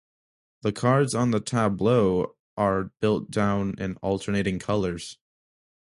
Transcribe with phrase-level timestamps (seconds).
[0.63, 5.19] The cards on the tableau are built down in alternating colors.